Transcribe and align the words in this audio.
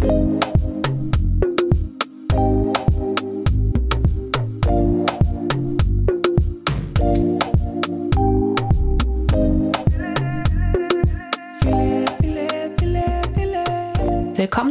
Willkommen 0.00 0.14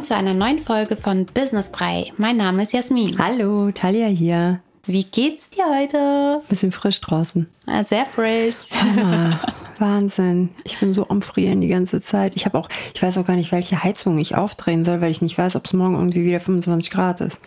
zu 0.04 0.16
einer 0.16 0.34
neuen 0.34 0.60
Folge 0.60 0.96
von 0.96 1.26
Business 1.26 1.68
Brei. 1.70 2.14
Mein 2.18 2.38
Name 2.38 2.64
ist 2.64 2.72
Jasmin. 2.72 3.18
Hallo, 3.20 3.72
Talia 3.72 4.08
hier. 4.08 4.62
Wie 4.86 5.04
geht's 5.04 5.50
dir 5.50 5.66
heute? 5.70 6.42
Bisschen 6.48 6.72
frisch 6.72 7.02
draußen. 7.02 7.50
Ah, 7.66 7.84
sehr 7.84 8.06
frisch. 8.06 8.56
Ah, 9.04 9.42
Wahnsinn. 9.80 10.50
Ich 10.64 10.80
bin 10.80 10.94
so 10.94 11.08
am 11.10 11.22
Frieren 11.22 11.62
die 11.62 11.68
ganze 11.68 12.02
Zeit. 12.02 12.36
Ich 12.36 12.46
habe 12.46 12.58
auch, 12.58 12.70
ich 12.94 13.02
weiß 13.02 13.18
auch 13.18 13.26
gar 13.26 13.36
nicht, 13.36 13.52
welche 13.52 13.84
Heizung 13.84 14.18
ich 14.18 14.36
aufdrehen 14.36 14.84
soll, 14.84 15.02
weil 15.02 15.12
ich 15.12 15.22
nicht 15.22 15.38
weiß, 15.38 15.56
ob 15.56 15.66
es 15.66 15.74
morgen 15.74 15.96
irgendwie 15.96 16.24
wieder 16.26 16.40
25 16.40 16.92
Grad 16.92 17.22
ist. 17.22 17.40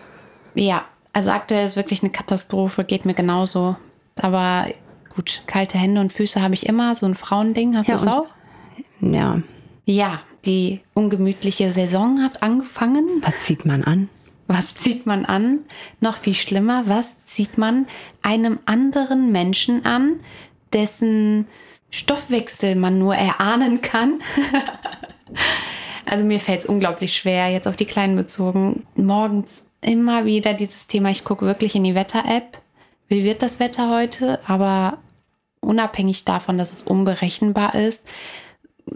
Ja, 0.55 0.85
also 1.13 1.31
aktuell 1.31 1.65
ist 1.67 1.77
wirklich 1.77 2.03
eine 2.03 2.11
Katastrophe, 2.11 2.85
geht 2.85 3.05
mir 3.05 3.15
genauso. 3.15 3.77
Aber 4.21 4.67
gut, 5.15 5.43
kalte 5.47 5.79
Hände 5.79 6.01
und 6.01 6.13
Füße 6.13 6.41
habe 6.43 6.55
ich 6.55 6.67
immer, 6.67 6.95
so 6.97 7.07
ein 7.07 7.15
Frauending. 7.15 7.77
Hast 7.77 7.89
Ja, 7.89 7.97
du 7.97 8.03
es 8.03 8.07
auch? 8.09 8.27
Ja, 9.01 9.43
Ja, 9.87 10.21
die 10.45 10.81
ungemütliche 10.95 11.71
Saison 11.73 12.23
hat 12.23 12.43
angefangen. 12.43 13.07
was 13.23 13.41
zieht 13.41 13.65
man 13.67 13.85
an? 13.85 14.09
Was 14.47 14.75
zieht 14.75 15.07
man 15.07 15.25
an? 15.27 15.61
Noch 16.01 16.17
viel 16.17 16.35
schlimmer, 16.35 16.83
was 16.87 17.15
zieht 17.25 17.57
man 17.59 17.87
einem 18.23 18.59
anderen 18.67 19.31
Menschen 19.31 19.85
an, 19.85 20.15
dessen 20.73 21.47
Stoffwechsel 21.91 22.75
man 22.75 22.99
nur 22.99 23.15
erahnen 23.15 23.81
kann? 23.83 24.21
also 26.07 26.25
mir 26.25 26.41
fällt 26.41 26.61
es 26.61 26.67
unglaublich 26.67 27.15
schwer, 27.15 27.49
jetzt 27.49 27.69
auf 27.69 27.77
die 27.77 27.87
Kleinen 27.87 28.17
bezogen. 28.17 28.87
Morgens 28.95 29.63
immer 29.81 30.25
wieder 30.25 30.55
dieses 30.55 30.87
Thema, 30.87 31.11
ich 31.11 31.25
gucke 31.25 31.47
wirklich 31.47 31.75
in 31.75 31.85
die 31.85 31.95
Wetter-App. 31.95 32.59
Wie 33.09 33.25
wird 33.25 33.43
das 33.43 33.59
Wetter 33.59 33.91
heute? 33.91 34.39
Aber 34.47 34.99
unabhängig 35.61 36.25
davon, 36.25 36.59
dass 36.59 36.73
es 36.73 36.83
unberechenbar 36.83 37.75
ist, 37.75 38.05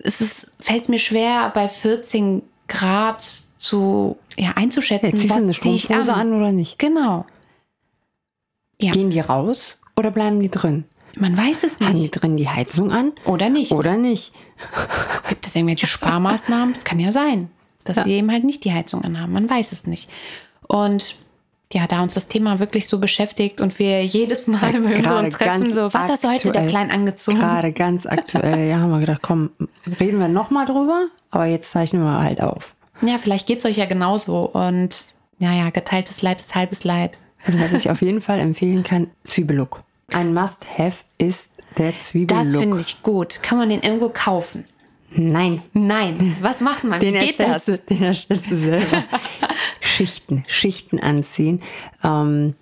es 0.03 0.51
fällt 0.61 0.83
es 0.83 0.89
mir 0.89 0.98
schwer, 0.98 1.53
bei 1.55 1.69
14 1.69 2.42
Grad 2.69 3.23
zu, 3.23 4.19
ja, 4.36 4.53
einzuschätzen, 4.56 5.19
Jetzt 5.19 5.31
du 5.31 5.34
eine 5.34 5.48
was 5.48 5.61
zieh 5.61 5.75
ich 5.75 5.84
Strumpfhose 5.84 6.14
an. 6.14 6.33
oder 6.33 6.53
nicht? 6.53 6.79
Genau. 6.79 7.27
Ja. 8.81 8.92
Gehen 8.92 9.11
die 9.11 9.20
raus 9.20 9.77
oder 9.97 10.11
bleiben 10.11 10.41
die 10.41 10.51
drin? 10.51 10.84
Man 11.17 11.37
weiß 11.37 11.65
es 11.65 11.81
Haben 11.81 11.95
die 11.95 12.03
nicht. 12.03 12.11
drin 12.12 12.37
die 12.37 12.48
Heizung 12.48 12.91
an 12.93 13.12
Oder 13.25 13.48
nicht. 13.51 13.73
oder 13.73 13.97
nicht? 13.97 14.33
Gibt 15.29 15.47
es 15.47 15.55
irgendwelche 15.55 15.87
Sparmaßnahmen? 15.87 16.75
Das 16.75 16.84
kann 16.84 16.98
ja 17.01 17.12
sein, 17.12 17.51
dass 17.84 18.05
sie 18.05 18.12
eben 18.12 18.31
halt 18.31 18.45
nicht 18.45 18.65
die 18.65 18.73
Heizung 18.73 19.03
anhaben. 19.05 19.33
Man 19.33 19.48
weiß 19.48 19.73
es 19.73 19.87
nicht. 19.87 20.09
Und 20.67 21.17
ja, 21.73 21.87
da 21.89 22.03
uns 22.03 22.15
das 22.15 22.29
Thema 22.29 22.59
wirklich 22.61 22.87
so 22.87 22.98
beschäftigt 22.98 23.61
und 23.61 23.79
wir 23.79 24.05
jedes 24.05 24.47
Mal 24.47 24.75
Ja, 24.75 24.81
bei 24.81 24.97
unseren 24.97 25.31
Treffen 25.31 25.73
so, 25.73 25.92
was 25.92 26.09
hast 26.09 26.23
du 26.25 26.29
heute 26.31 26.53
der. 26.53 26.67
Kleinen 26.67 26.91
angezogen? 26.91 27.39
Gerade 27.39 27.73
ganz 27.73 28.07
aktuell. 28.07 28.69
Ja, 28.69 28.79
haben 28.79 28.91
wir 28.91 29.01
gedacht, 29.01 29.23
komm, 29.23 29.51
reden 29.98 30.20
wir 30.20 30.29
nochmal 30.29 30.67
drüber, 30.67 31.07
aber 31.31 31.47
jetzt 31.47 31.73
zeichnen 31.73 32.03
wir 32.03 32.20
halt 32.20 32.41
auf. 32.41 32.77
Ja, 33.03 33.19
vielleicht 33.19 33.47
geht 33.48 33.59
es 33.59 33.65
euch 33.65 33.77
ja 33.77 33.87
genauso. 33.87 34.45
Und 34.45 34.97
naja, 35.41 35.70
geteiltes 35.70 36.23
Leid 36.23 36.41
ist 36.41 36.55
halbes 36.55 36.85
Leid. 36.85 37.19
Also 37.45 37.59
was 37.61 37.73
ich 37.73 37.91
auf 37.91 38.03
jeden 38.03 38.20
Fall 38.20 38.39
empfehlen 38.39 38.85
kann, 38.85 39.11
Zwiebellook. 39.25 39.83
Ein 40.15 40.33
Must-Have 40.33 40.98
ist 41.19 41.51
der 41.77 41.98
Zwiebellook. 41.98 42.45
Das 42.45 42.55
finde 42.55 42.81
ich 42.81 43.03
gut. 43.03 43.43
Kann 43.43 43.59
man 43.59 43.69
den 43.69 43.81
irgendwo 43.81 44.11
kaufen? 44.11 44.65
Nein, 45.11 45.62
Nein. 45.73 46.37
Was 46.41 46.61
macht 46.61 46.84
man? 46.84 47.01
Wie 47.01 47.11
den 47.11 47.15
geht 47.15 47.41
das? 47.41 47.65
den 47.65 48.03
erstellst 48.03 48.48
du 48.48 48.57
selber. 48.57 49.05
Schichten, 49.81 50.45
Schichten 50.47 51.01
anziehen. 51.01 51.62
Ähm, 52.05 52.55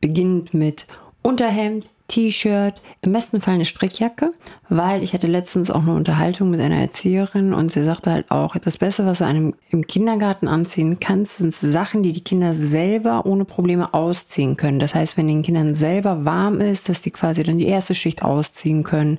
beginnend 0.00 0.54
mit 0.54 0.86
Unterhemd, 1.20 1.84
T-Shirt, 2.08 2.82
im 3.00 3.12
besten 3.12 3.40
Fall 3.40 3.54
eine 3.54 3.64
Strickjacke, 3.64 4.32
weil 4.68 5.02
ich 5.02 5.14
hatte 5.14 5.26
letztens 5.26 5.70
auch 5.70 5.80
eine 5.80 5.94
Unterhaltung 5.94 6.50
mit 6.50 6.60
einer 6.60 6.76
Erzieherin 6.76 7.54
und 7.54 7.72
sie 7.72 7.82
sagte 7.82 8.10
halt 8.12 8.30
auch, 8.30 8.56
das 8.56 8.76
Beste, 8.76 9.06
was 9.06 9.18
du 9.18 9.24
einem 9.24 9.54
im 9.70 9.86
Kindergarten 9.86 10.46
anziehen 10.46 11.00
kannst, 11.00 11.38
sind 11.38 11.54
Sachen, 11.54 12.02
die 12.02 12.12
die 12.12 12.24
Kinder 12.24 12.54
selber 12.54 13.24
ohne 13.24 13.46
Probleme 13.46 13.94
ausziehen 13.94 14.56
können. 14.56 14.78
Das 14.78 14.94
heißt, 14.94 15.16
wenn 15.16 15.28
den 15.28 15.42
Kindern 15.42 15.74
selber 15.74 16.26
warm 16.26 16.60
ist, 16.60 16.90
dass 16.90 17.00
die 17.00 17.10
quasi 17.10 17.42
dann 17.42 17.58
die 17.58 17.68
erste 17.68 17.94
Schicht 17.94 18.22
ausziehen 18.22 18.82
können. 18.82 19.18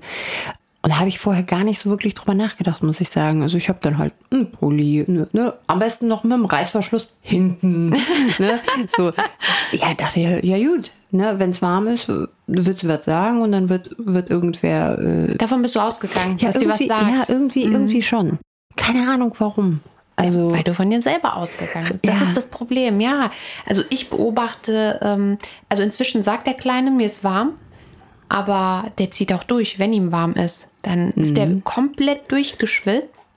Und 0.86 0.92
da 0.92 1.00
habe 1.00 1.10
ich 1.10 1.18
vorher 1.18 1.42
gar 1.42 1.64
nicht 1.64 1.80
so 1.80 1.90
wirklich 1.90 2.14
drüber 2.14 2.36
nachgedacht, 2.36 2.84
muss 2.84 3.02
ich 3.02 3.10
sagen. 3.10 3.42
Also 3.42 3.58
ich 3.58 3.70
habe 3.70 3.80
dann 3.82 3.98
halt 3.98 4.14
einen 4.32 4.52
Pulli, 4.52 5.04
ne, 5.08 5.28
ne, 5.32 5.54
am 5.66 5.80
besten 5.80 6.08
noch 6.08 6.24
mit 6.24 6.34
dem 6.34 6.46
Reißverschluss 6.46 7.12
hinten. 7.22 7.90
ne, 8.38 8.60
so. 8.96 9.12
Ja, 9.72 9.96
dachte 9.96 10.20
ich, 10.20 10.44
ja 10.46 10.58
gut, 10.60 10.92
ne, 11.10 11.34
wenn 11.40 11.50
es 11.50 11.64
warm 11.64 11.88
ist, 11.88 12.08
wird 12.46 12.78
sie 12.78 12.88
was 12.88 13.04
sagen 13.04 13.42
und 13.42 13.52
dann 13.52 13.68
wird, 13.70 13.96
wird 13.98 14.30
irgendwer... 14.30 15.00
Äh, 15.00 15.36
Davon 15.38 15.64
bist 15.64 15.74
du 15.74 15.80
ausgegangen, 15.80 16.38
ja, 16.38 16.52
dass 16.52 16.62
sie 16.62 16.70
was 16.70 16.78
sagt. 16.78 16.90
ja, 17.10 17.24
irgendwie, 17.28 17.64
irgendwie 17.64 18.04
schon. 18.04 18.38
Keine 18.76 19.10
Ahnung 19.10 19.34
warum. 19.40 19.80
Also 20.18 20.52
Weil 20.52 20.64
du 20.64 20.76
von 20.76 20.88
dir 20.90 21.02
selber 21.02 21.36
ausgegangen 21.36 21.94
bist. 21.94 22.06
Das 22.06 22.22
Ja. 22.22 22.28
ist 22.28 22.38
das 22.38 22.46
Problem, 22.46 23.02
ja. 23.02 23.32
Also 23.68 23.82
ich 23.90 24.12
beobachte, 24.12 25.00
ähm, 25.02 25.40
also 25.68 25.82
inzwischen 25.82 26.22
sagt 26.22 26.46
der 26.46 26.54
Kleine, 26.54 26.92
mir 26.92 27.08
ist 27.08 27.24
warm, 27.24 27.54
aber 28.30 28.92
der 28.98 29.12
zieht 29.12 29.32
auch 29.34 29.44
durch, 29.44 29.80
wenn 29.80 29.94
ihm 29.94 30.12
warm 30.12 30.34
ist. 30.34 30.70
Dann 30.82 31.12
ist 31.12 31.32
Mhm. 31.32 31.36
der 31.36 31.62
komplett 31.64 32.32
durchgeschwitzt 32.32 33.30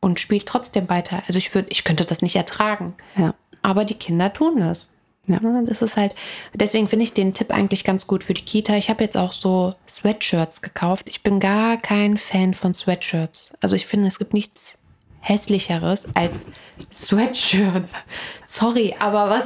und 0.00 0.20
spielt 0.20 0.46
trotzdem 0.46 0.88
weiter. 0.88 1.22
Also 1.26 1.38
ich 1.38 1.54
würde, 1.54 1.68
ich 1.70 1.84
könnte 1.84 2.04
das 2.04 2.22
nicht 2.22 2.36
ertragen. 2.36 2.94
ja. 3.16 3.34
Aber 3.60 3.84
die 3.84 3.94
Kinder 3.94 4.32
tun 4.32 4.60
das. 4.60 4.90
Ja. 5.26 5.40
Ne, 5.40 5.64
Das 5.66 5.82
ist 5.82 5.96
halt, 5.96 6.14
deswegen 6.54 6.86
finde 6.88 7.02
ich 7.02 7.12
den 7.12 7.34
Tipp 7.34 7.50
eigentlich 7.50 7.82
ganz 7.84 8.06
gut 8.06 8.22
für 8.24 8.32
die 8.34 8.44
Kita. 8.44 8.76
Ich 8.76 8.88
habe 8.88 9.02
jetzt 9.02 9.16
auch 9.16 9.32
so 9.32 9.74
Sweatshirts 9.88 10.62
gekauft. 10.62 11.08
Ich 11.08 11.22
bin 11.24 11.40
gar 11.40 11.76
kein 11.76 12.16
Fan 12.16 12.54
von 12.54 12.72
Sweatshirts. 12.72 13.50
Also 13.60 13.74
ich 13.74 13.84
finde, 13.86 14.06
es 14.06 14.18
gibt 14.20 14.32
nichts 14.32 14.78
hässlicheres 15.20 16.06
als 16.14 16.46
Sweatshirts. 16.92 17.94
Sorry, 18.46 18.94
aber 19.00 19.28
was? 19.28 19.44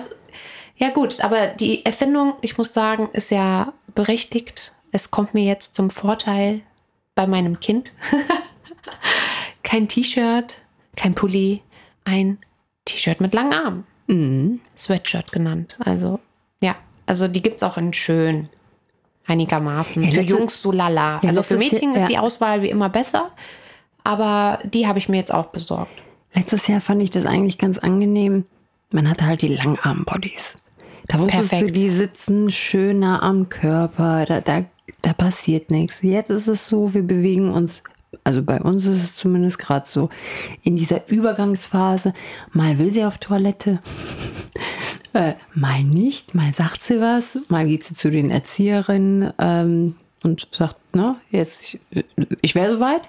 Ja 0.83 0.91
gut, 0.91 1.21
aber 1.21 1.47
die 1.47 1.87
Erfindung, 1.87 2.35
ich 2.41 2.59
muss 2.59 2.73
sagen, 2.73 3.09
ist 3.13 3.31
ja 3.31 3.73
berechtigt. 3.95 4.73
Es 4.91 5.13
kommt 5.13 5.33
mir 5.33 5.45
jetzt 5.45 5.77
zum 5.77 5.91
Vorteil 5.91 6.63
bei 7.15 7.29
meinem 7.29 7.61
Kind. 7.61 7.93
kein 9.63 9.87
T-Shirt, 9.87 10.55
kein 10.97 11.15
Pulli, 11.15 11.63
ein 12.05 12.39
T-Shirt 12.85 13.21
mit 13.21 13.33
langen 13.33 13.53
Armen. 13.53 13.87
Mhm. 14.09 14.61
Sweatshirt 14.77 15.31
genannt. 15.31 15.77
Also, 15.85 16.19
ja, 16.61 16.75
also 17.07 17.29
die 17.29 17.43
gibt 17.43 17.59
es 17.59 17.63
auch 17.63 17.77
in 17.77 17.93
schön. 17.93 18.49
Einigermaßen. 19.25 20.03
Ja, 20.03 20.11
für 20.11 20.17
letzte- 20.17 20.35
Jungs 20.37 20.61
so 20.61 20.73
lala. 20.73 21.21
Ja, 21.23 21.29
also 21.29 21.45
für 21.45 21.59
Mädchen 21.59 21.93
Jahr- 21.93 22.03
ist 22.03 22.09
die 22.09 22.15
ja. 22.15 22.21
Auswahl 22.21 22.61
wie 22.63 22.71
immer 22.71 22.89
besser. 22.89 23.31
Aber 24.03 24.59
die 24.65 24.89
habe 24.89 24.99
ich 24.99 25.09
mir 25.09 25.19
jetzt 25.19 25.33
auch 25.33 25.47
besorgt. 25.47 25.93
Letztes 26.35 26.67
Jahr 26.67 26.81
fand 26.81 27.01
ich 27.05 27.11
das 27.13 27.25
eigentlich 27.25 27.57
ganz 27.59 27.79
angenehm. 27.79 28.47
Man 28.91 29.09
hatte 29.09 29.27
halt 29.27 29.43
die 29.43 29.55
Langarm-Bodies. 29.55 30.57
Da 31.13 31.19
wusstest 31.19 31.53
du, 31.53 31.57
Perfekt. 31.57 31.77
die 31.77 31.91
sitzen 31.91 32.51
schöner 32.51 33.23
am 33.23 33.51
Körper, 33.51 34.25
da, 34.27 34.41
da, 34.41 34.65
da 35.03 35.13
passiert 35.13 35.71
nichts. 35.71 35.99
Jetzt 36.01 36.31
ist 36.31 36.49
es 36.49 36.67
so, 36.67 36.95
wir 36.95 37.03
bewegen 37.03 37.51
uns, 37.51 37.83
also 38.25 38.43
bei 38.43 38.59
uns 38.59 38.87
ist 38.87 39.03
es 39.03 39.17
zumindest 39.17 39.59
gerade 39.59 39.87
so, 39.87 40.09
in 40.63 40.75
dieser 40.75 41.07
Übergangsphase. 41.09 42.15
Mal 42.53 42.79
will 42.79 42.91
sie 42.91 43.05
auf 43.05 43.19
Toilette, 43.19 43.81
äh, 45.13 45.35
mal 45.55 45.85
nicht, 45.85 46.35
mal 46.35 46.51
sagt 46.55 46.83
sie 46.83 46.99
was, 46.99 47.39
mal 47.49 47.67
geht 47.67 47.85
sie 47.85 47.95
zu 47.95 48.11
den 48.11 48.31
Erzieherinnen 48.31 49.35
ähm, 49.39 49.97
und 50.23 50.49
sagt, 50.51 50.97
ne, 50.97 51.17
jetzt, 51.31 51.61
ich, 51.63 51.81
ich 52.41 52.55
wäre 52.55 52.73
soweit. 52.73 53.03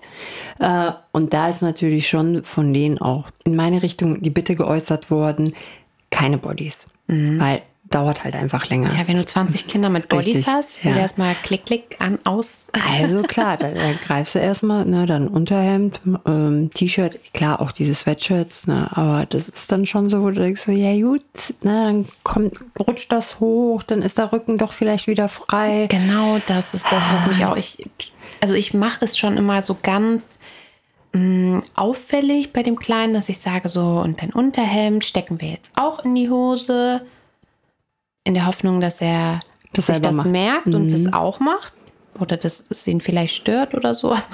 Äh, 0.60 0.92
und 1.14 1.34
da 1.34 1.48
ist 1.48 1.62
natürlich 1.62 2.10
schon 2.10 2.44
von 2.44 2.74
denen 2.74 2.98
auch 2.98 3.30
in 3.46 3.56
meine 3.56 3.82
Richtung 3.82 4.22
die 4.22 4.30
Bitte 4.30 4.56
geäußert 4.56 5.10
worden, 5.10 5.54
keine 6.10 6.38
Bodies. 6.38 6.86
Weil 7.08 7.62
dauert 7.94 8.24
halt 8.24 8.36
einfach 8.36 8.68
länger. 8.70 8.94
Ja, 8.94 9.08
wenn 9.08 9.18
du 9.18 9.26
20 9.26 9.68
Kinder 9.68 9.90
mit 9.90 10.10
Bodies 10.10 10.36
Richtig, 10.36 10.48
hast, 10.48 10.84
ja. 10.84 10.96
erstmal 10.96 11.36
klick, 11.44 11.66
klick, 11.66 11.96
an, 12.00 12.20
aus. 12.24 12.48
Also 12.98 13.22
klar, 13.28 13.58
da, 13.58 13.70
da 13.70 13.94
greifst 14.06 14.36
du 14.36 14.40
erstmal, 14.40 14.86
ne, 14.86 15.06
dann 15.06 15.28
Unterhemd, 15.28 16.00
ähm, 16.26 16.72
T-Shirt, 16.74 17.20
klar 17.34 17.62
auch 17.62 17.72
diese 17.72 17.94
Sweatshirts, 17.94 18.68
ne, 18.68 18.90
aber 18.92 19.26
das 19.28 19.50
ist 19.50 19.72
dann 19.72 19.86
schon 19.86 20.10
so, 20.10 20.24
wo 20.24 20.30
du 20.30 20.42
denkst, 20.42 20.62
so, 20.62 20.72
ja 20.72 20.94
gut, 21.02 21.24
ne, 21.62 21.86
dann 21.86 22.06
kommt, 22.24 22.56
rutscht 22.80 23.12
das 23.12 23.40
hoch, 23.40 23.84
dann 23.84 24.02
ist 24.02 24.18
der 24.18 24.32
Rücken 24.32 24.58
doch 24.58 24.74
vielleicht 24.74 25.08
wieder 25.08 25.30
frei. 25.30 25.88
Genau, 25.90 26.40
das 26.48 26.74
ist 26.74 26.86
das, 26.90 27.04
was 27.12 27.28
mich 27.28 27.46
auch. 27.46 27.56
Ich, 27.56 27.86
also 28.42 28.56
ich 28.56 28.74
mache 28.74 29.06
es 29.06 29.18
schon 29.18 29.38
immer 29.38 29.62
so 29.62 29.78
ganz 29.82 30.24
mh, 31.14 31.62
auffällig 31.76 32.54
bei 32.54 32.64
dem 32.64 32.78
Kleinen, 32.78 33.14
dass 33.14 33.30
ich 33.30 33.40
sage 33.40 33.70
so, 33.70 34.02
und 34.04 34.22
dein 34.22 34.32
Unterhemd 34.32 35.06
stecken 35.06 35.40
wir 35.40 35.50
jetzt 35.50 35.72
auch 35.76 36.04
in 36.04 36.16
die 36.16 36.30
Hose, 36.30 37.06
in 38.24 38.34
der 38.34 38.46
Hoffnung, 38.46 38.80
dass 38.82 39.02
er 39.02 39.40
Das 39.74 39.88
sich 39.88 40.00
das 40.00 40.14
macht. 40.14 40.30
merkt 40.30 40.68
und 40.68 40.86
Mhm. 40.86 40.90
das 41.06 41.14
auch 41.14 41.40
macht. 41.40 41.74
Oder 42.20 42.38
dass 42.38 42.66
es 42.70 42.86
ihn 42.88 43.02
vielleicht 43.02 43.36
stört 43.36 43.74
oder 43.74 43.96
so. 43.96 44.16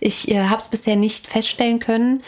Ich 0.00 0.28
äh, 0.30 0.40
habe 0.48 0.60
es 0.60 0.68
bisher 0.68 0.96
nicht 0.96 1.26
feststellen 1.28 1.78
können. 1.78 2.22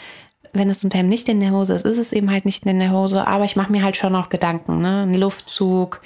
wenn 0.53 0.69
das 0.69 0.85
Unterhemd 0.85 1.09
nicht 1.09 1.27
in 1.27 1.41
der 1.41 1.51
Hose 1.51 1.73
ist, 1.73 1.85
ist 1.85 1.97
es 1.97 2.13
eben 2.13 2.31
halt 2.31 2.45
nicht 2.45 2.65
in 2.65 2.79
der 2.79 2.91
Hose. 2.93 3.27
Aber 3.27 3.43
ich 3.43 3.57
mache 3.57 3.69
mir 3.73 3.83
halt 3.83 3.97
schon 3.97 4.15
auch 4.15 4.29
Gedanken, 4.29 4.79
ne? 4.79 5.01
Ein 5.03 5.13
Luftzug. 5.15 6.01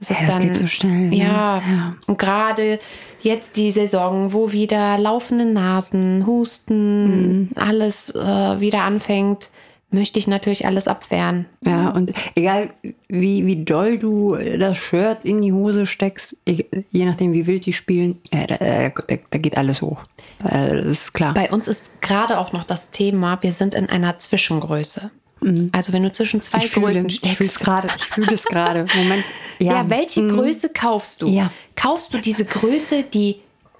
Das 0.00 0.10
ist 0.10 0.20
Ja, 0.20 0.26
das 0.26 0.34
dann, 0.34 0.42
geht 0.42 0.56
so 0.56 0.66
schnell, 0.66 1.10
ne? 1.10 1.14
Ja. 1.16 1.62
Ja. 1.64 1.94
Und 2.08 2.18
gerade 2.18 2.80
jetzt 3.22 3.56
die 3.56 3.70
Saison, 3.70 4.32
wo 4.32 4.50
wieder 4.50 4.98
laufende 4.98 5.44
Nasen, 5.44 6.26
Husten, 6.26 7.42
Mhm. 7.42 7.48
alles 7.54 8.10
äh, 8.10 8.58
wieder 8.60 8.82
anfängt, 8.82 9.48
möchte 9.94 10.18
ich 10.18 10.26
natürlich 10.26 10.66
alles 10.66 10.86
abwehren. 10.88 11.46
Ja, 11.64 11.90
und 11.90 12.12
egal 12.34 12.68
wie, 13.08 13.46
wie 13.46 13.64
doll 13.64 13.98
du 13.98 14.36
das 14.58 14.76
Shirt 14.76 15.18
in 15.24 15.40
die 15.40 15.52
Hose 15.52 15.86
steckst, 15.86 16.36
je 16.46 17.04
nachdem 17.04 17.32
wie 17.32 17.46
wild 17.46 17.64
die 17.66 17.72
spielen, 17.72 18.20
ja, 18.32 18.46
da, 18.46 18.56
da, 18.90 19.16
da 19.30 19.38
geht 19.38 19.56
alles 19.56 19.80
hoch. 19.80 20.02
Das 20.40 20.84
ist 20.84 21.14
klar. 21.14 21.32
Bei 21.34 21.50
uns 21.50 21.68
ist 21.68 21.90
gerade 22.02 22.38
auch 22.38 22.52
noch 22.52 22.64
das 22.64 22.90
Thema, 22.90 23.38
wir 23.42 23.52
sind 23.52 23.74
in 23.74 23.88
einer 23.88 24.18
Zwischengröße. 24.18 25.10
Also 25.72 25.92
wenn 25.92 26.02
du 26.02 26.10
zwischen 26.12 26.40
zwei 26.40 26.58
Mhm. 26.58 26.64
ich 26.64 26.70
fühle 26.70 26.86
Größen 26.86 27.06
ich 27.08 27.20
fühle 27.36 27.48
es 27.48 27.54
steckst. 27.54 27.64
gerade. 27.64 27.88
Ich 27.96 28.04
fühle 28.04 28.32
es 28.34 28.44
gerade. 28.44 28.86
Moment. 28.96 29.24
Ja, 29.58 29.88
welche 29.90 30.20
Mhm. 30.22 30.30
Größe 30.36 30.70
kaufst 30.70 31.20
du? 31.22 31.28
Ja. 31.28 31.50
Kaufst 31.76 32.14
du 32.14 32.18
diese 32.18 32.44
Größe, 32.46 33.02
die 33.02 33.36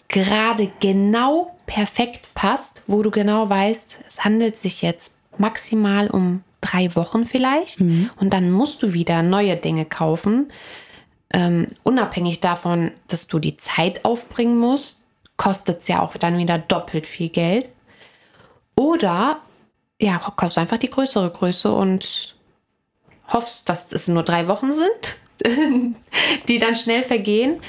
gerade 0.08 0.70
genau 0.81 1.56
perfekt 1.67 2.28
passt, 2.34 2.82
wo 2.87 3.02
du 3.02 3.10
genau 3.10 3.49
weißt, 3.49 3.96
es 4.06 4.25
handelt 4.25 4.58
sich 4.58 4.82
jetzt 4.82 5.14
maximal 5.38 6.08
um 6.08 6.42
drei 6.60 6.94
Wochen 6.96 7.26
vielleicht 7.26 7.81
Mhm. 7.81 8.10
und 8.16 8.32
dann 8.32 8.50
musst 8.50 8.82
du 8.82 8.92
wieder 8.92 9.22
neue 9.22 9.56
Dinge 9.56 9.84
kaufen. 9.84 10.50
Ähm, 11.32 11.69
unabhängig 11.82 12.40
davon, 12.40 12.92
dass 13.08 13.26
du 13.26 13.38
die 13.38 13.56
Zeit 13.56 14.04
aufbringen 14.04 14.58
musst, 14.58 15.02
kostet 15.36 15.81
es 15.81 15.88
ja 15.88 16.00
auch 16.00 16.16
dann 16.16 16.38
wieder 16.38 16.58
doppelt 16.58 17.06
viel 17.06 17.28
Geld. 17.28 17.69
Oder 18.76 19.40
ja, 20.00 20.19
kaufst 20.36 20.58
einfach 20.58 20.76
die 20.78 20.90
größere 20.90 21.31
Größe 21.31 21.72
und 21.72 22.34
hoffst, 23.28 23.69
dass 23.69 23.90
es 23.92 24.08
nur 24.08 24.22
drei 24.22 24.48
Wochen 24.48 24.72
sind, 24.72 25.16
die 26.48 26.58
dann 26.58 26.76
schnell 26.76 27.02
vergehen. 27.02 27.60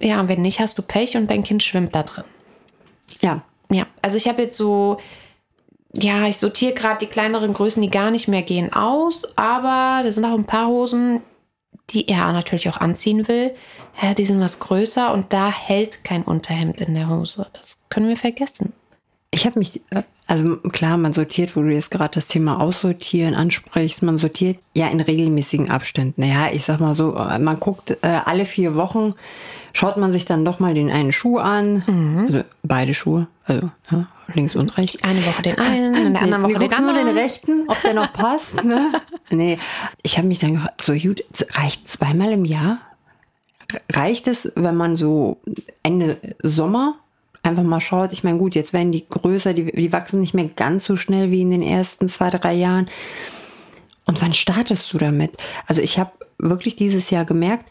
Ja, 0.00 0.20
und 0.20 0.28
wenn 0.28 0.42
nicht, 0.42 0.60
hast 0.60 0.78
du 0.78 0.82
Pech 0.82 1.16
und 1.16 1.28
dein 1.30 1.44
Kind 1.44 1.62
schwimmt 1.62 1.94
da 1.94 2.02
drin. 2.04 2.24
Ja. 3.20 3.42
Ja, 3.70 3.86
also 4.00 4.16
ich 4.16 4.28
habe 4.28 4.42
jetzt 4.42 4.56
so, 4.56 4.98
ja, 5.92 6.26
ich 6.26 6.36
sortiere 6.36 6.74
gerade 6.74 6.98
die 7.00 7.10
kleineren 7.10 7.54
Größen, 7.54 7.82
die 7.82 7.90
gar 7.90 8.10
nicht 8.10 8.28
mehr 8.28 8.42
gehen, 8.42 8.72
aus, 8.72 9.24
aber 9.36 10.02
da 10.04 10.12
sind 10.12 10.24
auch 10.24 10.34
ein 10.34 10.44
paar 10.44 10.68
Hosen, 10.68 11.22
die 11.90 12.08
er 12.08 12.32
natürlich 12.32 12.68
auch 12.68 12.76
anziehen 12.76 13.26
will. 13.28 13.54
Ja, 14.00 14.14
die 14.14 14.26
sind 14.26 14.40
was 14.40 14.58
größer 14.58 15.12
und 15.12 15.32
da 15.32 15.50
hält 15.50 16.04
kein 16.04 16.22
Unterhemd 16.22 16.80
in 16.80 16.94
der 16.94 17.08
Hose. 17.08 17.46
Das 17.54 17.78
können 17.88 18.08
wir 18.08 18.16
vergessen. 18.16 18.72
Ich 19.30 19.44
habe 19.44 19.58
mich, 19.58 19.80
äh, 19.90 20.02
also 20.26 20.56
klar, 20.56 20.96
man 20.96 21.12
sortiert, 21.12 21.56
wo 21.56 21.62
du 21.62 21.72
jetzt 21.72 21.90
gerade 21.90 22.14
das 22.14 22.28
Thema 22.28 22.60
Aussortieren 22.60 23.34
ansprichst, 23.34 24.02
man 24.02 24.18
sortiert 24.18 24.58
ja 24.74 24.88
in 24.88 25.00
regelmäßigen 25.00 25.70
Abständen. 25.70 26.20
Naja, 26.20 26.48
ich 26.52 26.64
sag 26.64 26.80
mal 26.80 26.94
so, 26.94 27.16
äh, 27.16 27.38
man 27.38 27.58
guckt 27.60 27.96
äh, 28.02 28.20
alle 28.24 28.44
vier 28.44 28.74
Wochen, 28.74 29.14
schaut 29.72 29.96
man 29.96 30.12
sich 30.12 30.24
dann 30.24 30.44
doch 30.44 30.60
mal 30.60 30.74
den 30.74 30.90
einen 30.90 31.12
Schuh 31.12 31.38
an, 31.38 32.24
also 32.26 32.42
beide 32.62 32.94
Schuhe, 32.94 33.26
also 33.44 33.70
ja, 33.90 34.06
links 34.34 34.56
und 34.56 34.76
rechts. 34.76 35.02
Eine 35.02 35.24
Woche 35.24 35.42
den 35.42 35.58
einen, 35.58 35.94
in 35.94 36.12
der 36.12 36.22
anderen 36.22 36.42
nee, 36.42 36.48
Woche 36.48 36.60
den 36.60 36.68
guckst 36.68 36.80
nur 36.80 36.90
anderen. 36.90 37.06
den 37.06 37.18
rechten, 37.18 37.64
ob 37.68 37.80
der 37.82 37.94
noch 37.94 38.12
passt. 38.12 38.62
Ne? 38.62 38.92
nee, 39.30 39.58
ich 40.02 40.18
habe 40.18 40.28
mich 40.28 40.38
dann 40.38 40.54
gefragt, 40.54 40.82
so 40.82 40.94
gut, 40.94 41.24
reicht 41.52 41.88
zweimal 41.88 42.32
im 42.32 42.44
Jahr? 42.44 42.78
Reicht 43.92 44.28
es, 44.28 44.50
wenn 44.54 44.76
man 44.76 44.96
so 44.96 45.38
Ende 45.82 46.18
Sommer 46.42 46.96
einfach 47.42 47.62
mal 47.62 47.80
schaut? 47.80 48.12
Ich 48.12 48.24
meine, 48.24 48.38
gut, 48.38 48.54
jetzt 48.54 48.72
werden 48.72 48.92
die 48.92 49.06
größer, 49.08 49.54
die, 49.54 49.72
die 49.72 49.92
wachsen 49.92 50.20
nicht 50.20 50.34
mehr 50.34 50.48
ganz 50.48 50.84
so 50.84 50.96
schnell 50.96 51.30
wie 51.30 51.42
in 51.42 51.50
den 51.50 51.62
ersten 51.62 52.08
zwei, 52.08 52.30
drei 52.30 52.54
Jahren. 52.54 52.88
Und 54.06 54.22
wann 54.22 54.32
startest 54.32 54.92
du 54.92 54.98
damit? 54.98 55.36
Also 55.66 55.82
ich 55.82 55.98
habe 55.98 56.12
wirklich 56.38 56.76
dieses 56.76 57.10
Jahr 57.10 57.24
gemerkt, 57.24 57.70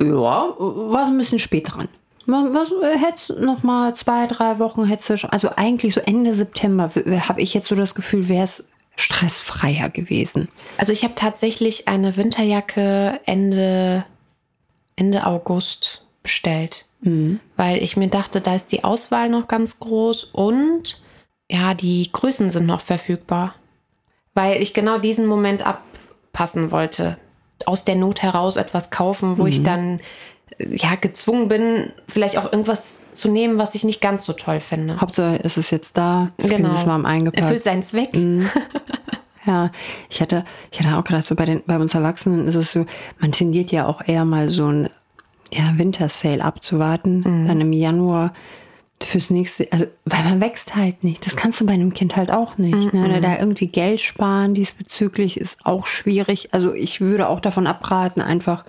ja, 0.00 0.54
war 0.58 1.06
so 1.06 1.12
ein 1.12 1.18
bisschen 1.18 1.38
spät 1.38 1.72
dran. 1.72 1.88
Was, 2.30 2.70
äh, 2.72 2.98
hättest 2.98 3.30
noch 3.40 3.62
mal 3.62 3.94
zwei, 3.96 4.26
drei 4.26 4.58
Wochen 4.58 4.84
hättest 4.84 5.08
du, 5.10 5.16
schon- 5.16 5.30
also 5.30 5.50
eigentlich 5.56 5.94
so 5.94 6.00
Ende 6.00 6.34
September 6.34 6.90
habe 7.26 7.40
ich 7.40 7.54
jetzt 7.54 7.68
so 7.68 7.74
das 7.74 7.94
Gefühl, 7.94 8.28
wäre 8.28 8.44
es 8.44 8.64
stressfreier 8.96 9.88
gewesen. 9.88 10.48
Also 10.76 10.92
ich 10.92 11.04
habe 11.04 11.14
tatsächlich 11.14 11.88
eine 11.88 12.16
Winterjacke 12.18 13.18
Ende, 13.24 14.04
Ende 14.96 15.24
August 15.26 16.02
bestellt, 16.22 16.84
weil 17.56 17.82
ich 17.82 17.96
mir 17.96 18.08
dachte, 18.08 18.40
da 18.42 18.54
ist 18.56 18.72
die 18.72 18.84
Auswahl 18.84 19.28
noch 19.30 19.48
ganz 19.48 19.78
groß 19.78 20.24
und 20.24 21.00
ja, 21.50 21.72
die 21.72 22.10
Größen 22.12 22.50
sind 22.50 22.66
noch 22.66 22.80
verfügbar, 22.82 23.54
weil 24.34 24.60
ich 24.60 24.74
genau 24.74 24.98
diesen 24.98 25.24
Moment 25.26 25.64
abpassen 25.66 26.70
wollte. 26.72 27.16
Aus 27.64 27.84
der 27.84 27.96
Not 27.96 28.20
heraus 28.20 28.56
etwas 28.56 28.90
kaufen, 28.90 29.38
wo 29.38 29.46
ich 29.46 29.62
dann 29.62 30.00
ja 30.58 30.94
gezwungen 30.94 31.48
bin, 31.48 31.92
vielleicht 32.08 32.38
auch 32.38 32.50
irgendwas 32.50 32.96
zu 33.12 33.28
nehmen, 33.28 33.58
was 33.58 33.74
ich 33.74 33.84
nicht 33.84 34.00
ganz 34.00 34.24
so 34.24 34.32
toll 34.32 34.60
finde. 34.60 35.00
Hauptsache 35.00 35.40
es 35.42 35.56
ist 35.56 35.70
jetzt 35.70 35.96
da, 35.96 36.30
das 36.36 36.50
Kind 36.50 36.66
ist 36.66 36.86
warm 36.86 37.04
Erfüllt 37.04 37.36
eingepackt. 37.36 37.62
seinen 37.62 37.82
Zweck. 37.82 38.10
Ja, 39.46 39.70
ich 40.10 40.20
hatte, 40.20 40.44
ich 40.70 40.78
hatte 40.78 40.98
auch 40.98 41.04
gedacht, 41.04 41.24
so 41.24 41.34
bei, 41.34 41.46
den, 41.46 41.62
bei 41.66 41.78
uns 41.78 41.94
Erwachsenen 41.94 42.46
ist 42.46 42.54
es 42.54 42.70
so, 42.70 42.84
man 43.18 43.32
tendiert 43.32 43.72
ja 43.72 43.86
auch 43.86 44.06
eher 44.06 44.26
mal 44.26 44.50
so 44.50 44.66
ein 44.66 44.90
ja, 45.50 45.72
Wintersale 45.78 46.44
abzuwarten, 46.44 47.46
dann 47.46 47.58
im 47.58 47.72
Januar 47.72 48.34
fürs 49.02 49.30
nächste, 49.30 49.68
also 49.72 49.86
weil 50.04 50.24
man 50.24 50.40
wächst 50.40 50.76
halt 50.76 51.04
nicht. 51.04 51.24
Das 51.24 51.36
kannst 51.36 51.60
du 51.60 51.66
bei 51.66 51.72
einem 51.72 51.94
Kind 51.94 52.16
halt 52.16 52.30
auch 52.30 52.58
nicht. 52.58 52.92
Ne? 52.92 53.20
Da 53.20 53.38
irgendwie 53.38 53.68
Geld 53.68 54.00
sparen 54.00 54.54
diesbezüglich 54.54 55.38
ist 55.38 55.64
auch 55.64 55.86
schwierig. 55.86 56.48
Also 56.52 56.74
ich 56.74 57.00
würde 57.00 57.28
auch 57.28 57.40
davon 57.40 57.66
abraten, 57.66 58.20
einfach 58.20 58.64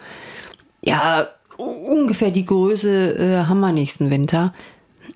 ja 0.81 1.27
ungefähr 1.65 2.31
die 2.31 2.45
Größe 2.45 3.17
äh, 3.17 3.45
haben 3.45 3.59
wir 3.59 3.71
nächsten 3.71 4.09
Winter. 4.09 4.53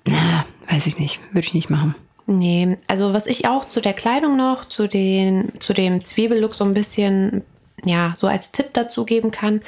Na, 0.06 0.44
weiß 0.68 0.86
ich 0.86 0.98
nicht, 0.98 1.20
würde 1.32 1.46
ich 1.46 1.54
nicht 1.54 1.70
machen. 1.70 1.94
Nee, 2.26 2.78
also 2.88 3.12
was 3.12 3.26
ich 3.26 3.46
auch 3.46 3.68
zu 3.68 3.80
der 3.80 3.92
Kleidung 3.92 4.36
noch, 4.36 4.64
zu, 4.64 4.86
den, 4.88 5.52
zu 5.60 5.72
dem 5.74 6.04
Zwiebellook 6.04 6.54
so 6.54 6.64
ein 6.64 6.72
bisschen, 6.74 7.42
ja, 7.84 8.14
so 8.16 8.26
als 8.26 8.50
Tipp 8.50 8.70
dazu 8.72 9.04
geben 9.04 9.30
kann, 9.30 9.60